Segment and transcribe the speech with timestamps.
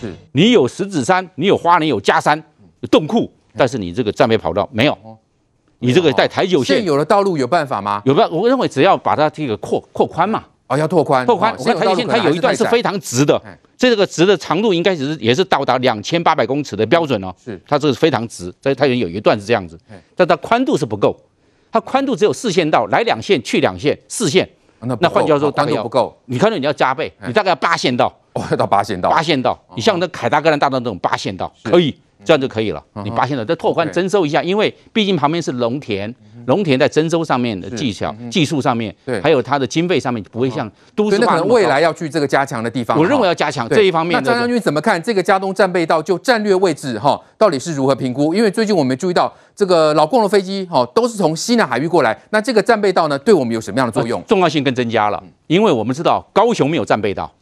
[0.00, 2.42] 是你有石子山，你有花莲，有加山，
[2.80, 4.96] 有洞库，但是你这个战备跑道没有。
[5.80, 8.02] 你这个在台九线现有的道路有办法吗？
[8.04, 10.44] 有办，我认为只要把它这个扩扩宽嘛。
[10.66, 11.54] 哦，要拓宽，拓宽。
[11.56, 13.40] 我看台九线它有一段是非常直的，
[13.76, 17.32] 这个直的长度应该只是也是到达两千八百公尺的标准哦。
[17.42, 19.78] 是，它这个是非常直，在台九线有一段是这样子，
[20.16, 21.16] 但它宽度是不够，
[21.70, 24.46] 它宽度只有四线道，来两线去两线，四线。
[24.80, 26.14] 那那换句话说，宽度不够。
[26.26, 28.12] 你看到你要加倍，你大概要八线道。
[28.34, 29.10] 哦，要到八线道。
[29.10, 31.98] 八线道，你像那凯达格兰大道那种八线道可以。
[32.24, 32.84] 这样就可以了。
[33.04, 36.12] 你八线道再拓宽征收一下，因为毕竟旁边是农田，
[36.46, 41.26] 农田在征收上面的技巧、技术上面，对，还有它的经费上面不会像都市化。
[41.26, 44.20] 可能未来要去这个加强的地方，我认为要加强这一方面。
[44.20, 48.34] 那张将军怎么看这个加东战备道就战略位置哈，到底是如何评估？
[48.34, 54.20] 因为最近我们注意到这个老共的飞机哈都是从西南海域过来，那这个战备道呢对我们有什么样的作用？
[54.26, 57.32] 重要性更增加了，因为我们知道高雄没有战备道。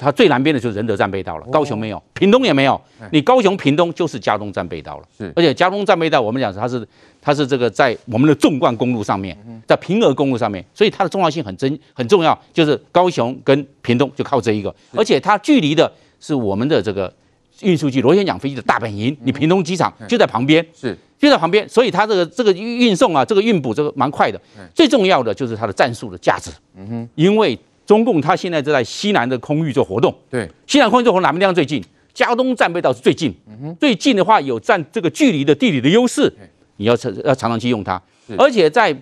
[0.00, 2.80] 它最南边的就是仁德战备道了，高雄没有，屏东也没有。
[3.12, 5.04] 你高雄、屏东就是佳东战备道了。
[5.18, 6.86] 是，而且佳东战备道，我们讲它是
[7.20, 17.12] 它是这个在我们的纵贯公路上面，在平峨公路上面，所以它的重要性很真很重要，就是高雄跟屏东就靠这一个，而且它距离的是我们的这个
[17.60, 20.96] 运输机螺旋桨飞机的大本营，你屏东机场就在旁边，是。
[21.18, 24.40] 就在旁边，所以它这个这个运送啊，这个运补这个蛮快的。
[24.74, 27.58] 最重要的就是它的战术的价值，嗯哼，因为。
[27.90, 31.82] 中共他现在就在西南的空域做活动，对，西南空域做活动哪边地方最近？
[32.14, 33.34] 加东战备道是最近，
[33.80, 36.32] 最近的话有占这个距离的地理的优势，
[36.76, 38.00] 你要常要常常去用它，
[38.38, 38.96] 而且在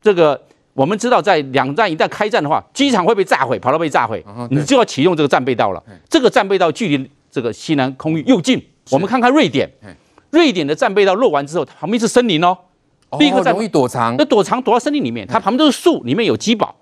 [0.00, 0.40] 这个
[0.72, 5.82] 我们知道，在两战一旦开战的话，机场会被炸毁，跑道被炸毁，你就要启用这个战备道了。
[6.08, 8.58] 这个战备道距离这个西南空域又近，
[8.90, 9.70] 我们看看瑞典，
[10.30, 12.56] 瑞典的战备道落完之后，旁边是森林哦，
[13.18, 16.74] 立刻容易躲藏，那躲藏躲到森林里面，它旁边都是树，里面有机堡。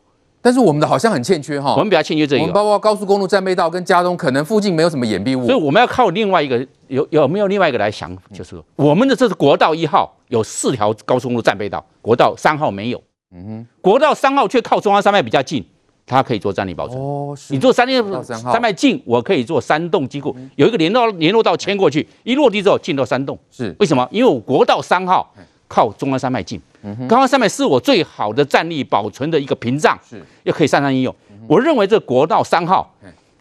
[0.48, 2.40] 但是我们的好像很欠缺哈，我们比较欠缺这个。
[2.40, 13.02] 我们包括高速公路战备道跟佳冬，可能附近没有什么掩蔽物，所以我们要靠另外一个，有有没有另外一个来想，就是我们的这是国道一号有四条高速公路战备道，国道三号没有。
[13.30, 15.62] 嗯哼，国道三号却靠中央山脉比较近，
[16.06, 16.98] 它可以做战力保存。
[16.98, 17.52] 哦，是。
[17.52, 17.92] 你做山地
[18.22, 23.38] 山脉近，我可以做山洞机库，有一个联络联络道牵过去，一落地之后进到山洞。
[23.50, 23.76] 是。
[23.80, 24.08] 为什么？
[24.10, 25.30] 因为我国道三号
[25.68, 26.60] 靠中央山脉近。
[27.08, 31.14] 中央山脉是我最好的战力保存的一个屏障，是，又可以上山应用。
[31.46, 32.94] 我认为这国道三号，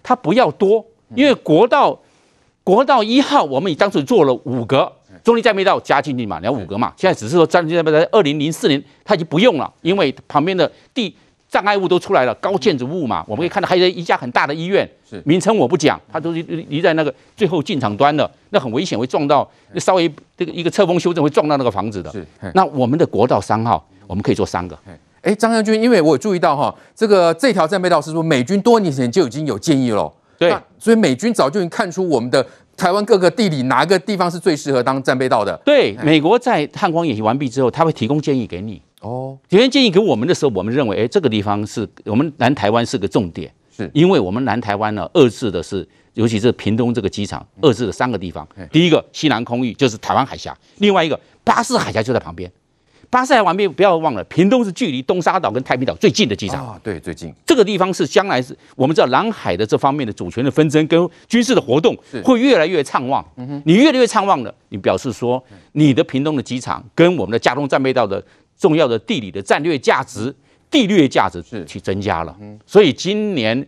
[0.03, 1.97] 它不要多，因为国道
[2.63, 4.91] 国道一号我们已当时做了五个
[5.23, 6.93] 中立战备道加进去嘛，你要五个嘛。
[6.97, 11.15] 现在只是说战力战备道，二零零四年它已经不用了，因为旁边的地
[11.49, 13.23] 障碍物都出来了，高建筑物嘛。
[13.27, 20.11] 我们可以看到还有一家很大的医院，是名称我不讲，它都是离在那个最后进场端的，那很危险，会撞到稍微。
[20.37, 22.11] 这个一个侧风修正会撞到那个房子的。
[22.11, 24.77] 是，那我们的国道三号，我们可以做三个。
[25.23, 30.13] 哎，张将军，因为我注意到哈，这个这条战备道是说美军多年前就已经有建议了。
[30.37, 35.59] 对，所以美军早就已经看出我们的台湾各个地理哪个地方是最适合当战备道的。
[35.65, 38.81] 对，美国在汉光演习完毕之后，他会提供建议给你。
[39.01, 45.87] 哦，提供建议给我们的时候，我们认为，哎，这个地方是我们南台湾是个重点，是因为我们南台湾呢，遏制的是。
[46.17, 48.47] 尤其是屏东这个机场，遏制了三个地方。
[48.71, 52.51] 第一个西南空域就是台湾海峡，另外一个巴士海峡就在旁边。
[53.09, 56.79] 巴士海峡旁边不要忘了，屏东是距离东沙岛跟太平岛最近的机场啊。
[56.84, 63.25] 对，最近这个地方是将来是我们知道南海的这方面的主权的纷争跟军事的活动会越来越畅旺。
[63.66, 68.23] 你越来越畅旺了，你表示说你的屏东的机场跟我们的佳冬战备道的
[68.57, 70.34] 重要的地理的战略价值、
[70.69, 72.35] 地略价值是去增加了。
[72.41, 73.68] 嗯所以今年。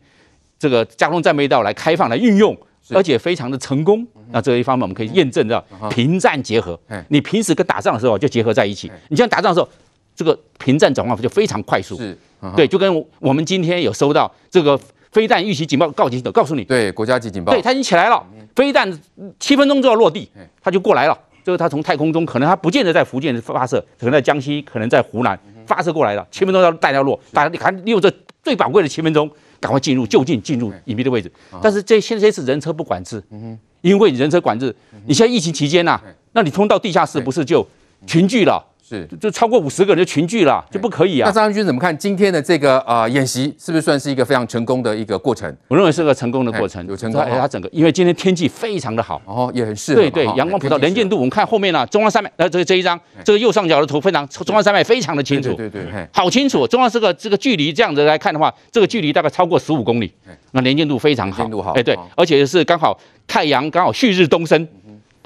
[0.62, 2.54] 这个佳冬战备道来开放来运用，
[2.90, 4.06] 而且非常的成功。
[4.32, 6.80] 那这一方面我们可以验证到平战结合。
[7.10, 8.92] 你平时跟打仗的时候就结合在一起。
[9.10, 9.70] 你像打仗的时候，
[10.16, 11.96] 这个平战转换就非常快速。
[11.98, 12.18] 是，
[12.56, 14.80] 对，就跟我们今天有收到这个
[15.12, 18.24] 飞弹预期警报告警的告诉你，对，国家级警报，对，它已经起来了。
[18.56, 19.00] 飞弹
[19.40, 20.30] 七分钟就要落地，
[20.62, 21.18] 它就过来了。
[21.44, 26.28] 就是它从太空中可能它不见得在福建发射，可能在江西，可能在湖南发射过来了。
[26.30, 28.12] 七分钟要弹要落，大家你看利用这
[28.44, 29.30] 最宝贵的七分钟。
[29.62, 31.30] 赶快进入就近进入隐蔽的位置，
[31.62, 33.22] 但是这现在是人车不管制，
[33.82, 36.00] 因为你人车管制，你现在疫情期间呐，
[36.34, 37.66] 那你通到地下室不是就
[38.06, 38.64] 群聚了？
[38.90, 41.28] 是，就超过五十个人就群聚了，就不可以啊。
[41.28, 45.56] 那张将军怎么看今天的这个呃演习，是不是算是一个非常成功的一个过程？
[45.68, 47.24] 我认为是个成功的过程，有成功。
[47.30, 50.02] 它整个因为今天天气非常的好，哦，也很适合。
[50.02, 56.68] 对对，阳光普照，能见度我们看后面呢，中央山脉，呃，这个这一张，这个右上角的图非常，中央山脉非常的清楚，对对，好清楚。
[56.68, 60.12] 中央这个这个距离这样子来看的话，这个距离大概超过十五公里，
[60.54, 64.68] 那能见度非常好，哎对，而且是刚好太阳刚好旭日东升。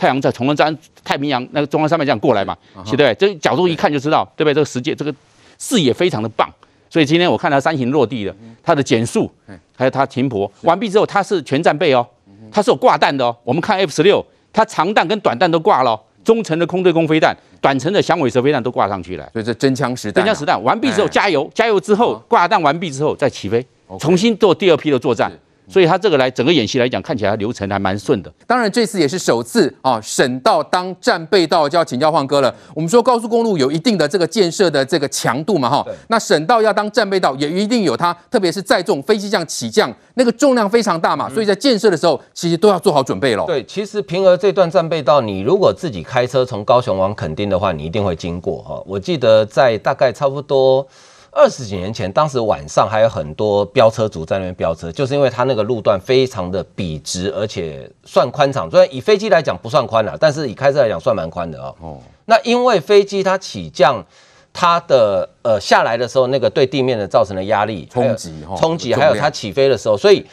[0.03, 2.53] 太阳在从文山太平洋那个中央山脉这样过来嘛，
[2.83, 3.15] 对不对？
[3.15, 4.53] 这角度一看就知道，对不对？
[4.53, 5.15] 这个世界这个
[5.57, 6.49] 视野非常的棒，
[6.89, 9.31] 所以今天我看到山形落地了，它的减速
[9.77, 12.05] 还有它停泊完毕之后，它是全战备哦，
[12.51, 13.33] 它是有挂弹的哦。
[13.45, 14.21] 我们看 F 十六，
[14.51, 19.29] 它长弹跟短弹都挂了，中程的空对空飞弹，短程的响尾蛇飞弹都挂上去了。
[19.31, 23.65] 所以这真枪实弹、啊，真枪实弹完毕之后加油，加油之后挂弹完毕之后再起飞，
[23.97, 25.31] 重新做第二批的作战。
[25.73, 28.31] 所以他这个来整个演习来讲，看起来流程还蛮顺的。
[28.45, 32.53] 当然这次也是首次啊，省道当战备道就要请教晃哥了。
[32.75, 43.43] 我们说高速公路有一定的这个建设的这个强度嘛，哈，那省道要当战备道也一定有它，特别是载重飞机这样起降，那个重量非常大嘛，所以在建设的时候其实都要做好准备了。
[43.47, 48.83] 对，其实平峨这段战备道，你如果自己开车从高雄往垦丁的话，你一定会经过哈。
[48.85, 50.87] 我记得在大概差不多。
[51.35, 58.69] 二十几年前，当时晚上还有很多飙车族在那边飙车，就是因为它那个路段非常的笔直，而且算宽敞。
[58.69, 61.75] 虽然以飞机来讲不算宽了，但是以开车来讲算蛮宽的哦。
[61.81, 64.05] 哦，那因为飞机它起降，
[64.53, 70.23] 它的呃下来的时候，那个对地面的造成的压力冲击，冲击，还有它起飞的时候，所以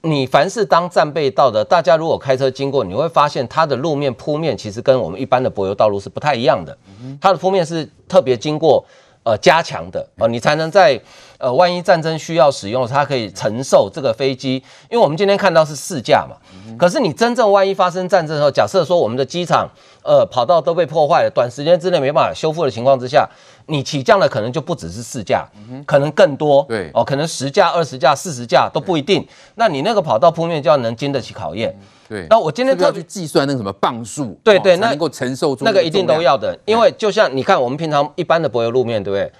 [0.00, 6.76] 你凡是当战备道的，大家如果开车经过，你会发现它的路面铺面其实跟我们一般的柏油道路是不太一样的，
[7.20, 8.82] 它的铺面是特别经过。
[9.26, 11.00] 呃，加强的呃，你才能在
[11.38, 14.62] 呃，万一战争需要使用，它可以承受这个飞机。
[14.88, 16.36] 因为我们今天看到是四架嘛，
[16.78, 19.68] 可是你真正万一发生战争的时候，假设说我们的机场
[20.04, 23.28] 呃跑道都被破坏了，短时间之内没办法修复的情况之下，
[23.66, 25.44] 你起降的可能就不只是四架，
[25.84, 29.26] 可能更多，对哦，可能十架、二十架、四十架都不一定。
[29.56, 31.76] 那你那个跑道铺面就要能经得起考验。
[32.08, 39.32] 对，那我今天特别去计算那个什么磅数，对对，那能够承受住那个一定都要的，因为就像你看我们平常一般的柏油路面，对不对？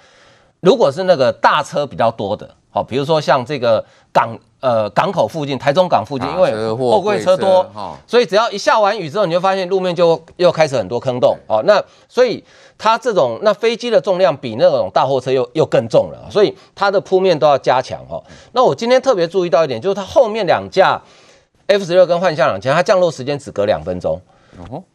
[0.59, 7.65] 如果是那个大车比较多的，好，比如说像这个港呃港口附近，台中港附近，因为货柜车多，
[8.05, 12.43] 所以只要一下完雨之后，你就发现路面就又开始很多坑洞，哦，那所以
[12.77, 18.21] 它这种那飞机的重量比那种大货车又又更重了，所以它的铺面都要加强哦。
[18.51, 21.01] 那我今天特别注意到一点，就是它后面两架。
[21.67, 24.19] F 十六跟幻象两千，它降落时间只隔两分钟。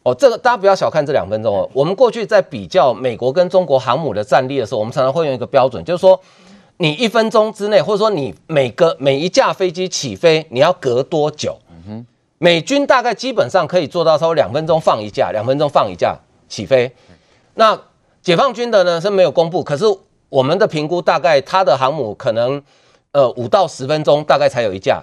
[0.03, 1.69] 哦，这个大家不要小看这两分钟哦。
[1.71, 6.19] 我们过去在比较美国跟中国航母的战力的时候，我们常常会用一个标准，就是说
[6.77, 11.57] 你一分钟之内，或者说你每个每一架飞机起飞，你要隔多久？
[12.39, 16.17] 美军大概基本上可以做到稍微两分钟放一架，两分钟放一架
[16.49, 16.91] 起飞。
[17.53, 17.79] 那
[18.21, 19.85] 解放军的呢是没有公布，可是
[20.27, 22.61] 我们的评估大概它的航母可能
[23.13, 25.01] 呃五到十分钟大概才有一架。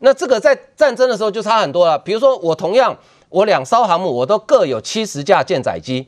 [0.00, 1.98] 那这个在战争的时候就差很多了。
[1.98, 2.96] 比如说，我同样
[3.28, 6.06] 我两艘航母，我都各有七十架舰载机，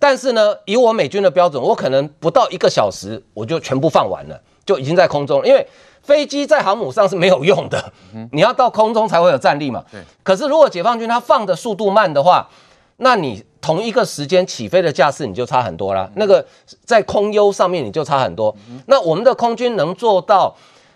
[0.00, 5.46] 但是呢，以我美军的标准，我可能不到一个小时我就全部放完了，就已经在空中了。
[5.46, 5.64] 因为
[6.02, 7.92] 飞机在航母上是没有用的，
[8.32, 9.84] 你要到空中才会有战力嘛。
[10.22, 12.48] 可是如果解放军他放的速度慢的话，
[12.96, 16.10] 那你同一个时间起飞的架次你就差很多了。
[16.16, 16.44] 那个
[16.84, 18.54] 在空优上面你就差很多。
[18.86, 20.54] 那我们的空军能做到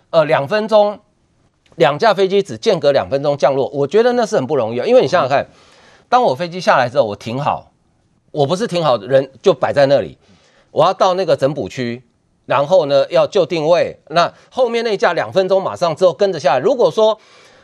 [0.09, 0.99] 呃两分钟。
[1.75, 4.85] 两架飞机只间隔两分钟降落，我觉得那是很不容易啊。
[4.85, 5.47] 因为你想想看，
[6.09, 7.71] 当我飞机下来之后，我停好，
[8.31, 10.17] 我不是停好人就摆在那里，
[10.71, 12.03] 我要到那个整补区，
[12.47, 13.97] 然后呢要就定位。
[14.09, 16.59] 那后面那架两分钟马上之后跟着下来。
[16.59, 17.17] 如果说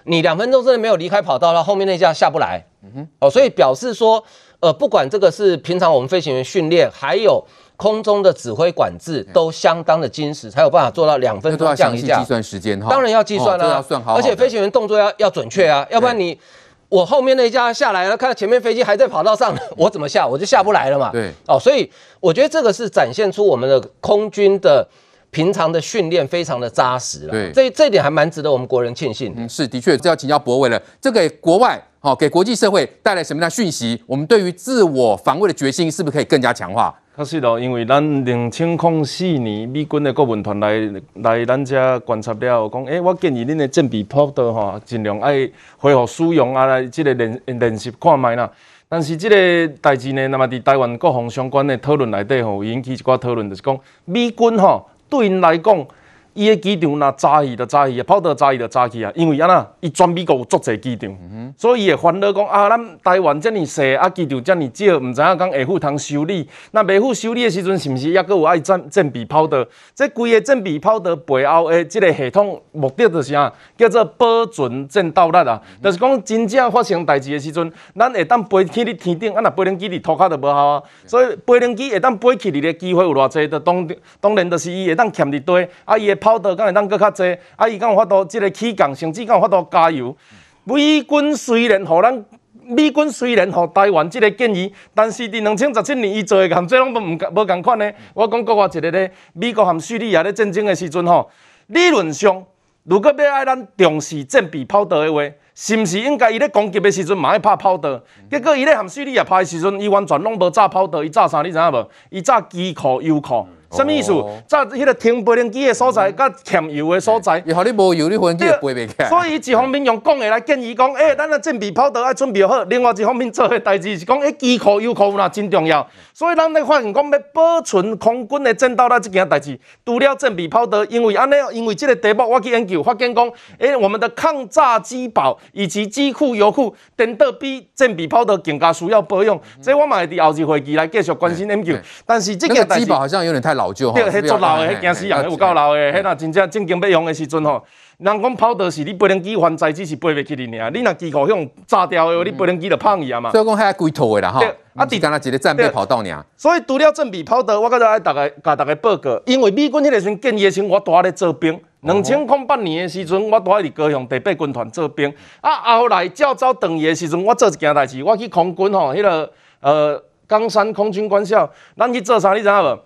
[0.06, 2.64] 你两分钟之内没有离开跑道，那后面那架下不来。
[2.84, 4.24] 嗯哼，哦，所以表示说，
[4.62, 7.46] 呃，不管这个是平常我们飞行员训练，还有。
[7.78, 12.20] 空中的指挥管制都相当的精实，才有办法做到两分钟降一架。
[12.20, 16.40] 计算时间哈，当然要计算了，而且飞行员动作要要准确啊，要不然你
[16.88, 20.26] 我后面那一架下来了，看到前面飞机还在跑道上， 我怎么下？
[20.26, 21.10] 我就下不来了嘛。
[21.12, 24.88] 对，哦，所以我觉得这个是展现出我们的空军的
[25.32, 27.32] 平常的训练非常的扎实了。
[27.32, 29.34] 对，这这一点还蛮值得我们国人庆幸。
[29.36, 34.02] 嗯，是的确，这要请教博伟了，这给国外好给国际社会带来什么样的讯息？
[34.06, 36.96] 我们对于自我防卫的决心是不是可以更加强化？
[37.18, 48.52] 确实哦，因为咱两千零四年美军的顾问团来来咱遮观察了，讲，诶、我建议恁的战备跑道吼，尽量爱恢复使用啊，来即个练练习看卖啦。
[48.90, 55.86] 但是即个代志呢，那么伫台湾各方相关的讨论内底吼，引起一寡讨论，就是讲美军吼对因来讲。
[56.36, 61.18] 伊个机场若早去就早去啊，跑道早去就早去啊，因为安那伊全美国有足侪机场，
[61.58, 66.48] 所以伊会烦恼讲啊，咱台湾遮尔细啊，机场遮尔少，毋知影讲会否通修理？
[66.72, 69.66] 那未赴修理的时阵，是毋是抑阁有爱战战备跑道？
[69.96, 73.54] 这规个战备跑道背后的即个系统目的就是啥？
[73.78, 80.84] 叫做保存战斗力啊，嗯、就是讲真正发生代志的时阵，咱会当飞去伫天顶，啊，若飞行机伫涂骹就无效啊。
[81.06, 83.88] 所以飞行机会当飞去伫个机会有偌济，就当
[84.20, 90.18] 当然就是伊会当欠伫底啊，伊跑道敢会当搁较济，啊，伊敢有法度，即个起降，甚至敢有法度加油。
[90.64, 92.26] 美军虽然互咱，
[92.64, 97.92] 美军虽然互台湾即个建议，但是伫两千十七年伊做诶，工作拢无毋无共款呢。
[98.16, 101.30] 我讲国外一个咧，美国含叙利亚咧战争诶时阵吼，
[101.68, 102.44] 理论上
[102.86, 105.22] 如果要爱咱重视战备跑道诶话，
[105.54, 108.02] 是毋是应该伊咧攻击诶时阵嘛爱拍炮道？
[108.32, 111.44] 结果伊咧含叙利亚拍诶时阵，伊完全拢无炸炮道，伊炸啥？
[111.44, 111.88] 你知影无？
[112.10, 113.46] 伊炸机库油库。
[113.72, 114.12] 什么意思？
[114.48, 119.10] 在迄个停飞机的所在，甲欠油的所在，然后你无油，你飞机飞袂起来。
[119.10, 125.86] 所以一方面用讲的来建议讲，诶、欸，咱的战备跑道要准备好；另外一方面做的代志是讲，诶，机库、油库有哪真重要。
[126.14, 139.36] 所以咱咧发现讲要保存空军的战斗力这件代志，除了战备跑道，因为安尼，因为这个题目我去研究，发现讲，诶、欸，我们的抗炸机堡以及机库、油库，等等比战备跑道更加需要保养。
[139.36, 141.74] 嗯、这我嘛会伫后日会议来继续关心研究。
[141.74, 144.00] 嗯、但是这个机堡好像有点太老旧哈。
[144.00, 147.64] 对，做老诶，迄惊死人，有够老诶，迄若真正正经要用诶时阵吼，
[147.98, 153.32] 人讲跑道是你飞行机还载只是飞袂起哩尔，你若机库向炸掉诶话，你飞行机就胖去啊嘛。
[153.32, 154.42] 所以讲遐规套诶啦吼。
[154.76, 156.26] 啊，伫干那一个战备跑道尔。
[156.36, 161.58] 所以除了正备跑道，我搁再爱大家甲大家报告，因为美军迄个时阵建议的时阵，我拄仔咧做兵。
[161.82, 165.14] 两千零八年的时阵，我拄仔伫高雄第八军团做兵。
[165.40, 169.32] 啊，后来照走转移的时阵，我做一件代志，我去空军吼，迄个
[169.62, 172.34] 呃冈山空军官校，咱去做啥？
[172.34, 172.80] 你知影无？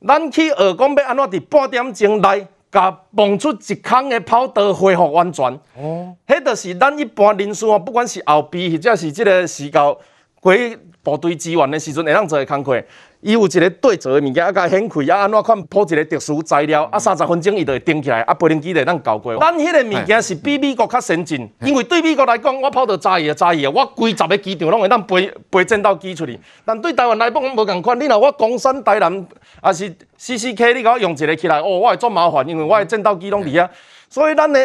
[0.00, 5.46] 咱去学讲要安怎伫半点钟内，甲蹦出一空的跑道恢复完全。
[5.76, 9.98] 哦，迄就是咱一般人士哦，不管是后备或者是这个时候
[10.40, 12.82] 归部队支援的时阵，会当做的工课。
[13.26, 19.36] 伊有一个对折的物件，啊，甲掀开，啊，安怎款铺一个特殊材料，啊，三十分钟伊就会顶起来，啊，飞行机就当交过。
[19.38, 26.38] 咱迄个物件是比美国较先进，因为对美国来讲，我跑到炸伊就炸伊啊，我规十个机场拢会当飞飞战斗机出去。
[26.64, 29.26] 但对台湾来讲，无共款，你若我冈山台南，
[29.60, 33.68] 啊是 CCK，你甲我用一个起来，哦，我会做麻烦，因为我的战斗机拢伫遐，
[34.08, 34.60] 所以咱的。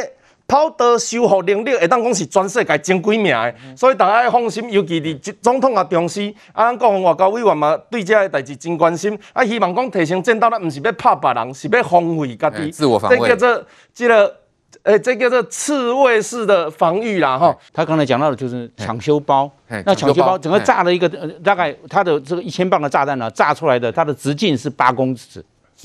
[0.52, 14.36] 跑道修复能力会当讲是全世界前几名的，所以大家要放心，尤其是总统啊重视，啊，国防外交委员嘛对这个代志真关心，啊，希望讲提升战斗力，毋是要拍别人，是要防卫家己，自我防卫，这叫做这个，
[14.84, 17.56] 诶、欸，这叫做刺猬式的防御啦，哈。
[17.72, 19.50] 他刚才讲到的就是抢修包，
[19.86, 21.08] 那抢修包整个炸了一个，
[21.42, 25.42] 大概它的这个一千磅的炸弹呢，炸出来的它的直径是八公尺。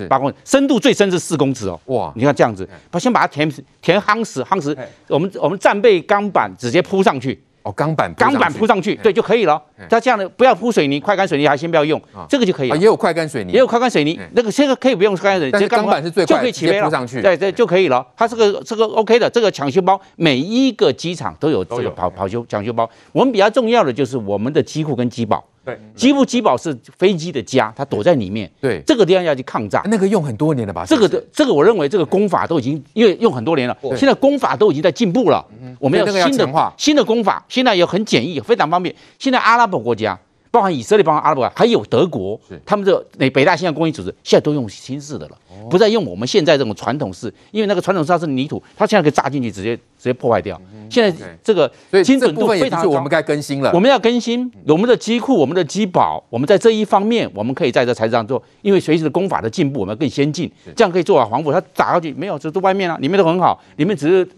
[0.09, 1.81] 八公尺，深度最深是四公尺哦。
[1.87, 3.50] 哇，你看这样子，把先把它填
[3.81, 4.76] 填夯实，夯实。
[5.09, 7.41] 我们我们战备钢板直接铺上去。
[7.62, 9.61] 哦，钢板钢板铺上去，对就可以了。
[9.91, 12.76] 它这样的不要铺水泥，快干水泥还先不要用，这个就可以了。
[12.76, 16.88] 也有快干水泥，也有快干水泥，那个现在可以不用快干水泥，这钢板是最快，就可以起飞了。
[17.21, 18.07] 对对，就可以了。
[18.17, 22.88] 它这个这个 OK 的，这个抢修包每一个机场都有这个跑跑修抢修包。
[23.11, 25.45] 我们比较重要的就是我们的机库跟机堡。
[25.67, 28.49] 对，基布基堡是飞机的家，它躲在里面。
[28.61, 30.85] 对，这个地方要去抗炸，那个用很多年了吧？
[30.87, 35.45] 这个的这个，我认为这个功法都已经因为用很多年了，现在功法都已经在进步了。
[35.81, 38.95] 我们要新的新的功法，现在也很简易，非常方便。
[39.19, 40.17] 现在阿拉伯国家，
[40.57, 45.37] 包含以色列，包含阿拉伯，还有德国，他们这北北大西洋公约组织现在都用新式的了，
[45.69, 50.59] 不再用我们现在这种传统式，因为那个传统式它是泥土，它现在可以炸进去，直接直接破坏掉。
[50.89, 51.71] 现在这个
[52.03, 53.71] 精准度非常高，我们该更新了。
[53.75, 61.53] 我们要更新我们的机库、我们的机堡，我们在这一方面，我们可以在这材质上做，因为随着工法的进步，我们要更先进，这样可以做好防护。
[61.53, 64.31] 它打下去没有，就是外面啊，里面都很好，里面只是说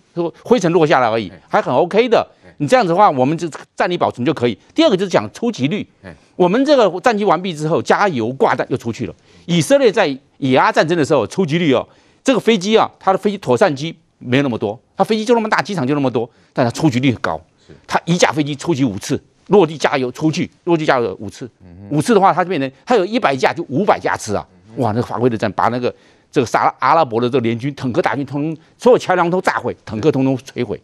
[0.42, 2.26] 灰尘落下来而已，还很 OK 的。
[2.58, 4.58] 你这样子的话，我们就战力保存就可以。
[4.74, 5.86] 第二个就是讲出击率，
[6.34, 9.14] 我们这个战机完毕之后，加油挂弹又出去了。
[9.46, 11.88] 以色列在以阿战争的时候，出击率哦，
[12.24, 13.96] 这个飞机啊，它的飞机妥善机。
[14.20, 17.40] 没有那么多，它飞机就那么大，机场就那么多，但它出击率很高。
[17.86, 21.48] 它一架飞机出击五次，落地加油出去，落地加油五次，
[21.90, 24.44] 五次的话，它就变成它有一百架就五百架次啊！
[24.78, 25.94] 哇，那个发挥的战，把那个
[26.30, 30.80] 这个沙阿拉伯的这个联军坦克大军通通所有桥梁都炸毁，坦克通通摧毁，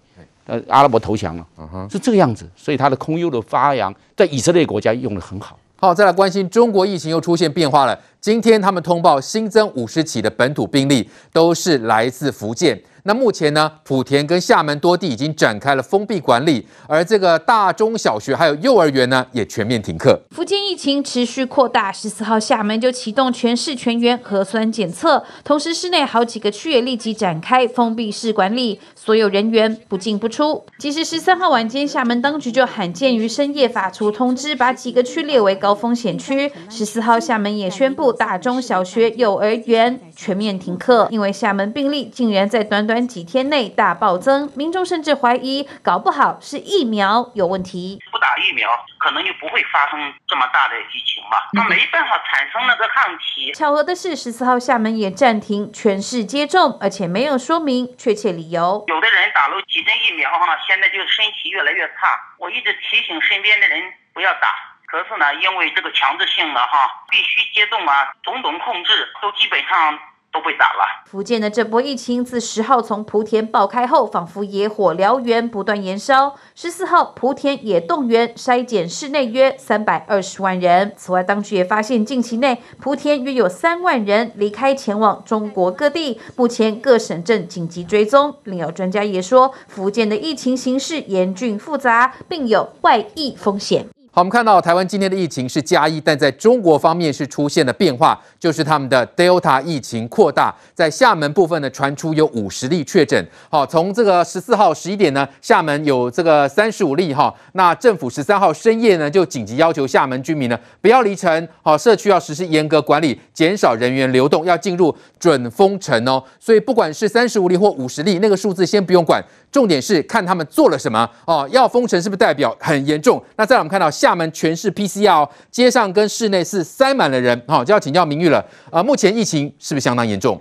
[0.46, 1.46] 呃，阿拉伯投降了，
[1.90, 2.48] 是这个样子。
[2.56, 5.58] 所以它的空优的发扬在以色列国家用的很好。
[5.76, 7.98] 好，再来关心中国疫情又出现变化了。
[8.24, 12.82] 今天他们通报新增五十起的本土病例，都是来自福建。
[13.06, 20.18] 那目前呢，莆田跟厦门多地已经展开了封闭管理，而这个大中小学还有幼儿园呢，也全面停课。
[20.30, 30.64] 福建疫情持续扩大，十四号厦门就启动全市全员核酸检测，同时市内好几个区也立即展开封闭式管理，所有人员不进不出。
[30.78, 36.50] 其实十三号晚间，厦门当局就罕见于深夜发出通知，把几个区列为高风险区。
[36.70, 47.98] 十四号厦门也宣布大中小学、幼儿园全面停课，因为厦门病例竟然在短短短几天内大暴增，民众甚至怀疑，搞不好是疫苗有问题。
[48.12, 48.68] 不打疫苗，
[48.98, 51.50] 可能就不会发生这么大的疫情吧？
[51.52, 53.52] 他没办法产生那个抗体。
[53.52, 58.84] 巧合的是，十四号厦门也暂停全市接种，而且没有说明确切理由。
[58.88, 62.20] 有的人打了几针疫苗哈，现在就身体越来越差。
[62.38, 64.48] 我一直提醒身边的人不要打，
[64.94, 69.98] 可是呢，因为这个强制性的哈，必须接种啊，种种控制都基本上。
[70.34, 71.04] 都被打了。
[71.06, 76.34] 福建的这波疫情自十号从莆田爆开后，仿佛野火燎原，不断延烧。
[76.56, 80.92] 十四号，莆田也动员筛检室内约三百二十万人。
[80.96, 88.36] 此外，当局也发现近期内莆田约有三万人离开前往中国各地，目前各省正紧急追踪。
[88.42, 93.86] 另有专家也说，福建的疫情形势严峻复杂，并有外溢风险。
[94.16, 103.26] 好，我们看到台湾今天的疫情是加一，但在中国方面是出现了变化，就是他们的 Delta 疫情扩大，在厦门部分呢传出有五十例确诊。
[103.50, 116.22] 好，从这个十四号十一点呢，厦门有这个三十五例哈，那政府十三号深夜呢就紧急要求厦门居民呢不要离城，好，社区要实施严格管理，减少人员流动，要进入准封城哦。
[116.38, 119.20] 所以不管是三十五例或五十例，那个数字先不用管，
[119.54, 121.48] 重点是看他们做了什么哦。
[121.52, 123.22] 要封城是不是代表很严重？
[123.36, 123.88] 那再来我们看到。
[123.88, 128.44] 厦门全市 PCR，街上跟室内是塞满了人，好，就要请教明玉了。
[128.72, 130.40] 呃，目前疫情是不是相当严重？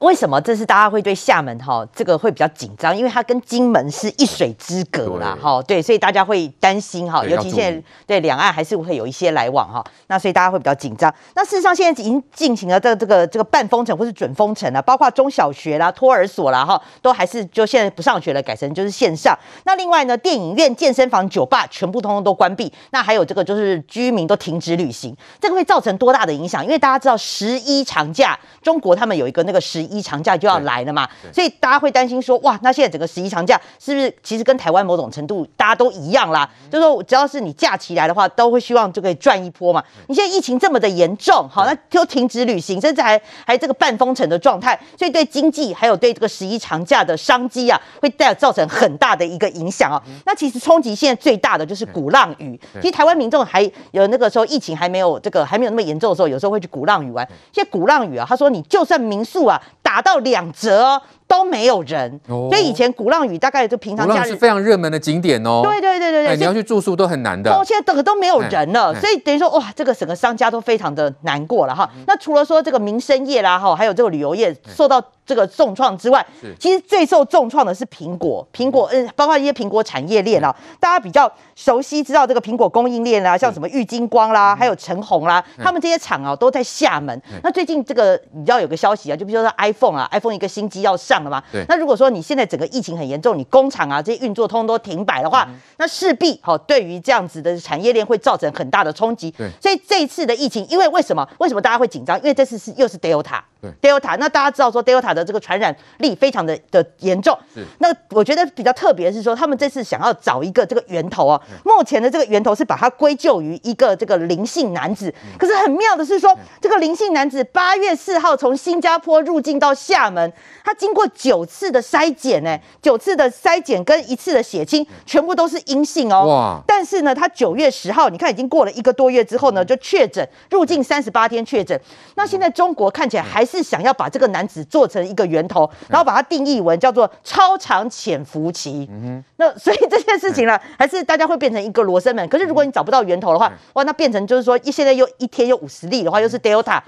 [0.00, 2.94] 为什么这是大家会对厦门哈这个会比较紧张？
[2.94, 11.12] 因为它跟金门是一水之隔啦，哈对，所以大家会担心哈，尤其现在对两岸还是会有一些来往哈，那所以大家会比较紧张。
[11.34, 19.34] 那事实上现在已经进行了这个这个这个半封城或是准封城了，包括中小学啦、托儿所啦哈，都还是就现在不上学了，改成就是线上。
[19.64, 22.70] 那另外呢，电影院、健身房、酒吧全部通通都关闭。
[22.90, 26.62] 那还有这个就是居民都停止旅行，这个会造成多大的影响？
[26.62, 30.04] 因为大家知道十一长假，中国他们有一个那个十一。
[30.04, 36.46] 一长假就要来了嘛，所以大家会担心说，哇，那现在整个十一长假是不是其实跟台湾某种程度大家都一样啦？
[36.64, 39.82] 嗯、就是说只要是你假期来的话，都会希望就可以赚一波嘛。
[40.08, 50.02] 你现在疫情这么的严重，好，那就停止旅行，甚至还还这个半封城的状态，所以对经济还有对这个十一长假的商机啊，会带造成很大的一个影响啊。
[50.26, 52.60] 那其实冲击现在最大的就是鼓浪屿。
[52.74, 53.62] 其实台湾民众还
[53.92, 57.26] 有那个时候疫情还没有这个还没有那么严重的时候，有时候会去鼓浪屿玩。
[57.52, 59.60] 现在鼓浪屿啊，他说你就算民宿啊。
[59.84, 61.02] 打到两折哦，
[61.34, 65.62] 都没有人，哦、所以以前鼓浪屿大概就平常假日是非常热门的景点哦。
[65.64, 67.50] 对对对对对，欸、你要去住宿都很难的。
[67.50, 71.90] 哦，现在整个都没有人了，欸、所以等于说哇，这个整个商家都非常的难过了哈。
[71.96, 75.02] 嗯、那除了说这个民生业啦哈，还有这个旅游业受到。
[75.26, 76.22] 这个重创之外，
[76.60, 78.46] 其实最受重创的是苹果。
[78.54, 87.18] 苹果，嗯，包括一些苹果产业链啊，大家比较熟悉，知道这个苹果供应链啦，像什么玉金光啦，还有陈红啦，他们这些厂啊都在厦门。
[87.42, 91.42] 那最近这个你知道有个消息啊，就比如说 iPhone 啊，iPhone 一个新机要上了嘛。
[91.68, 99.34] 那如果说你现在整个疫情很严重，你工厂啊这些运作通通都停摆的话，那势必好对于这样子的产业链会造成很大的冲击。
[99.60, 101.28] 所以这一次的疫情，因为为什么？
[101.38, 102.16] 为什么大家会紧张？
[102.18, 103.40] 因为这次是又是 Delta。
[103.80, 107.36] Delta，那大家知道说 Delta 的这个传染力非常的的严重。
[107.54, 111.40] 是，那我觉得比较特别的是说，他们这次想要找一个这个源头哦。
[111.64, 115.12] 目前的这个源头是把它归咎于一个这个林姓男子。
[115.38, 120.30] 可是很妙的是说，这个林姓男子八月四号从新加坡入境到厦门，
[120.62, 126.26] 他经过九次的筛检，呢，九次的筛检跟一次的血清，全部都是阴性哦。
[126.26, 126.60] 哇！
[126.66, 131.80] 但是呢，他九月十号，你看已经过了一个多月之后呢，就确诊入境三十八天确诊。
[132.16, 133.53] 那现在中国看起来还是。
[133.54, 138.88] 是想要把这个男子做成一个源头，然后把它定义为叫做超长潜伏期。
[138.90, 142.28] 嗯哼，那所以这件事情呢，还是大家会变成一个罗生门。
[142.28, 146.80] 可是如果你找不到源头的话，哇，那变成就是说，一现在又一天又五十例的话，又是 Delta，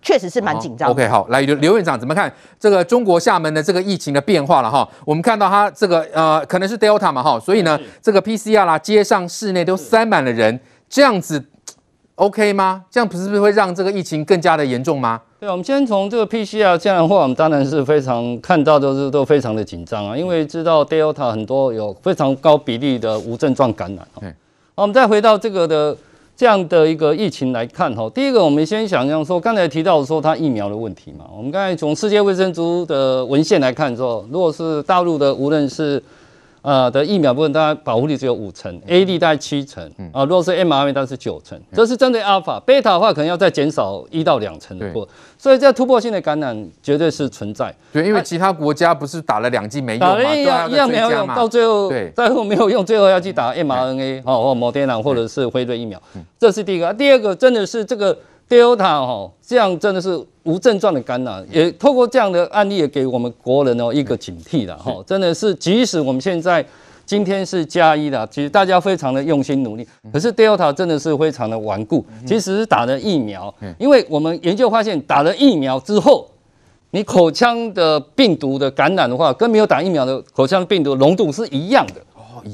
[0.00, 0.90] 确实是蛮紧张。
[0.90, 4.88] OK，好，来刘刘院长怎么看这个中国厦门的这个疫情的变化了哈？
[5.04, 10.58] 我们看到它这个呃，可能是 Delta 嘛哈，所以呢，这个 PCR 啦，街上室内都塞满了人，
[10.88, 11.44] 这样子
[12.20, 12.84] OK 吗？
[12.90, 15.18] 这样不是不是会让这个疫情更加的严重吗？
[15.40, 24.06] 对，我们先从这个 PCR 这样的话，我们当然是非常看到都是都非常的紧张啊，因为知道 Delta 很多有非常高比例的无症状感染。
[24.12, 24.22] 好，
[24.74, 25.96] 我们再回到这个的
[26.36, 36.02] 这样的一个疫情来看哈，第一个我们先想象说，刚才提到说它疫苗的问题嘛，我们刚才从世界卫生组织的文献来看说，如果是大陆的，无论是
[36.62, 47.74] 呃的疫苗部分，大概保护力只有五成，A D 大概七成，啊，如果是 mRNA 大概是九成，这是针对 Alpha、Beta 的话，可能要再减少一到两成的过，所以这突破性的感染绝对是存在。
[47.92, 56.00] 对，因为其他国家不是打了两剂没用嘛，一样一样没有用，到最后对，最后没有用，最后要去打 mRNA 哦，或莫德纳或者是辉瑞疫苗，
[56.38, 56.92] 这是第一个。
[56.94, 58.16] 第二个真的是这个
[58.50, 60.26] Delta 哦，这样真的是。
[60.44, 64.90] 无症状的感染，也透过这样的案例，也给我们国人哦一个警惕了哈。
[65.06, 66.64] 真的是，即使我们现在
[67.04, 72.02] 今天是加一的，其实大家非常的用心努力，可是 Delta 真的是非常的顽固。
[72.26, 76.26] 其实是打了疫苗，因为我们研究发现，打了疫苗之后，
[76.92, 82.00] 你口腔的病毒的感染的话，跟没有打疫苗的口腔病毒浓度是一样的。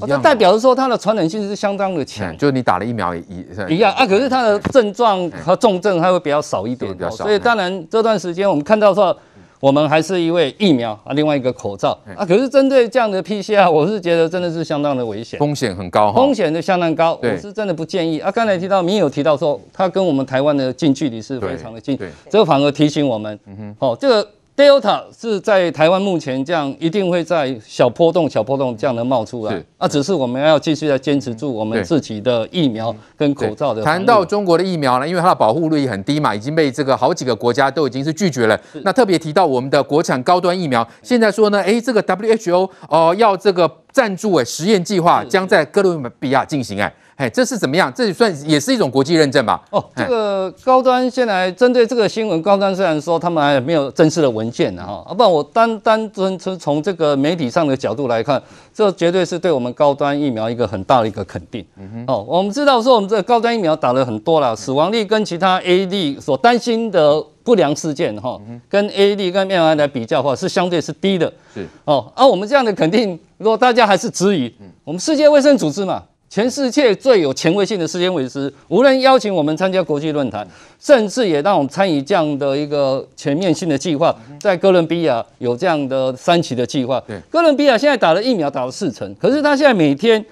[0.01, 4.07] 哦，这代表是说它的传染性是相当的强，就是你打了疫苗也一一样啊。
[4.07, 9.17] 可是它的症状和重症它会比较少一点，所以当然这段时间我们看到说
[9.61, 12.25] 我们还是一位疫苗啊，另外一个口罩啊。
[12.25, 17.19] 可是针对这样的 PCR，我是觉得真的是相当的危险，风险很高，风险就相当高。
[17.23, 18.31] 我是真的不建议啊。
[18.31, 23.39] 刚才提到，你有提到说，它跟我们台湾的近距离是非常的近，这个反而提醒我们，
[23.79, 24.29] 哦，这个。
[24.57, 29.53] Delta 是在台湾目前这样，一定会在小波动、小波动这样的冒出来。
[29.53, 33.83] 是啊，只是我们要继续在坚持住我们自己的疫苗跟口罩的。
[33.83, 38.59] 谈到中国的疫苗呢，因为它的保护率很低嘛，已经被这个好几个国家都已经是拒绝了。
[38.83, 46.91] 那特别提到我们的国产高端疫苗，现在说呢，哎，这个 WHO 哦、呃、要这个赞助哎实验计划将在哥伦比亚进行哎。
[47.17, 47.91] 哎，这是怎么样？
[47.95, 49.63] 这算也是一种国际认证吧？
[49.71, 58.41] 哦，这个高端现在针对这个新闻，高端虽然说他们还没有正式的文件呢，哈，啊，不然我单单从从从这个媒体上的角度来看，
[58.75, 61.65] 这绝对是对我们高端疫苗一个很大的一个肯定。
[61.79, 71.33] 嗯哼，哦，我们知道说我们这个高端疫苗打了很多了，死亡率跟其他 A D 所担心的不良事件，哈，跟 A D 跟 mRNA 来比较的话，是相对是低的。
[71.55, 76.03] 是，哦，而我们这样的肯定，如果大家还是质疑，我们世界卫生组织嘛。
[76.29, 80.47] 全世界最有权威性的世界卫生，无论邀请我们参加国际论坛，
[80.79, 87.03] 甚至也让我们参与这样的一个全面性的计划，在哥伦比亚有这样的三期的计划。
[87.07, 90.23] 对，哥伦比亚现在打了疫苗打了四成，可是他现在每天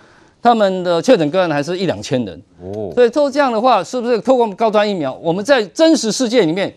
[0.42, 2.42] 他们的确诊个案还是一两千人。
[2.60, 6.74] 哦，所以透过这样的话，是不是透过高端疫苗，我们在真实世界里面？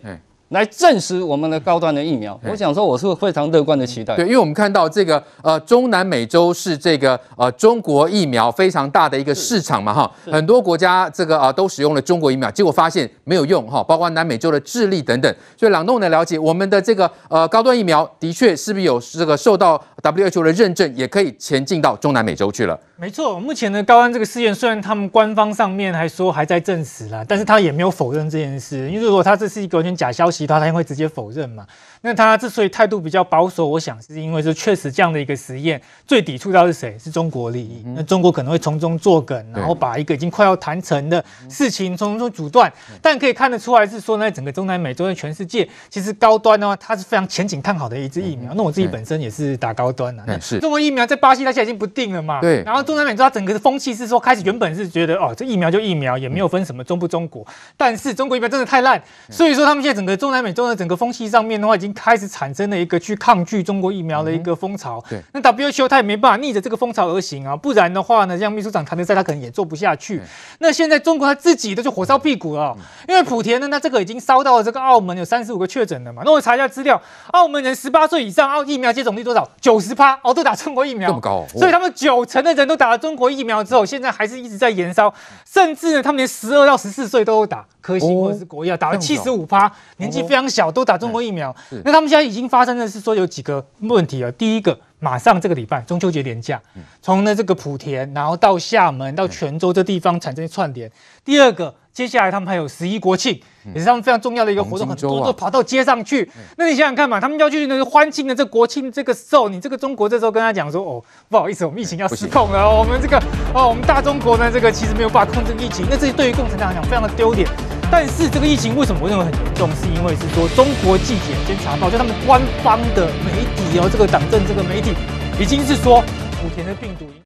[0.48, 4.16] 来证实我们的高端的疫苗，我想说我是非常乐观的期待。
[4.16, 15.34] 对，因为我们看到这个呃中南美洲是这个呃中国疫苗非常大的一个市场嘛哈，很多国家这个啊、呃、都使用了中国疫苗，结果发现没有用哈，包括南美洲的智利等等。
[15.54, 22.78] 所以朗栋的了解，我们的这个呃高端疫苗的确是不是有这个受到 WHO 的认证，也可以前进到中南美洲去了。
[22.96, 28.90] 没错，目前的高安这个试验，虽然他们官方上面还说还在证实啦，但是他也没有否认这件事。
[28.90, 31.66] 因为如果他这是一个完全假消息，其他他会直接否认嘛。
[32.02, 36.96] 那他之所以态度比较保守，我想是因为说确实这样的一个实验，最抵触到是谁？
[36.98, 37.82] 是中国利益。
[37.96, 42.72] 那中国可能会从中作梗，然后把一个已经快要谈成的事情从中阻断。
[43.02, 48.52] 但可以看得出来是说呢，整个中南美洲的全世界，其实高端的话，它是非常前景看好的一支疫苗。
[48.54, 50.22] 那我自己本身也是打高端的。
[50.26, 52.40] 那是中国疫苗在巴西，它现在已经不定了嘛？
[52.40, 52.62] 对。
[52.62, 57.46] 然后中南美洲它整个的风气是说，开始原本是觉得哦，这疫苗就疫苗，也没有分什么中不中国。
[57.76, 62.68] 但是中国疫苗真的太烂，所以说他们现在整个中南美洲的整个风气上面的话，已经开始产生。
[62.68, 70.20] 了一个去抗拒中国疫苗的一个风潮，对，那 WHO 他也没办法逆着这个风潮而行啊，不然的话呢，像秘书长谭德塞他可能也做不下去。
[70.58, 72.76] 那现在中国他自己都就火烧屁股了，
[73.08, 76.20] 因为莆田呢，那这个已经烧到了这个澳门有三十五个确诊了嘛。
[76.26, 79.48] 那我查一下资料，澳门人十八岁以上，澳疫苗接种率多少？
[79.62, 85.12] 九十趴哦，都打中国疫苗，这么高，所以他们九成的人都打了中国疫苗之后，现在还是一直在延烧，
[85.46, 91.54] 甚至呢，他们连十二到十四岁都有打科兴或者是国药，打了七十五趴，年纪非常小都打中国疫苗。
[91.84, 94.30] 那他们现在已经发生的是说有几个问题啊？
[94.32, 96.60] 第一个，马上这个礼拜中秋节连假，
[97.00, 100.90] 从呢这个莆田，然后到厦门、到泉州这地方产生串联。
[101.24, 103.40] 第二个，接下来他们还有十一国庆，
[103.74, 106.30] 也是他们非常重要的一个活动，很多都跑到街上去。
[106.56, 113.18] 那你想想看嘛，他们要去那个欢庆的这国庆这个时候，你这个中国这时候跟他讲说，哦，不好意思，我们疫情要失控了，我们这个
[113.54, 117.48] 哦，我们大中国呢这个其实没有办法控制疫情，那这对于共产党来讲非常的丢脸。
[117.90, 119.68] 但是这个疫情为什么我认为很严重？
[119.70, 124.92] 是因为是说中国纪检监察报，就他们官方的媒体哦，这个党政这个媒体
[125.40, 126.04] 已经是说
[126.38, 127.08] 莆田的病毒。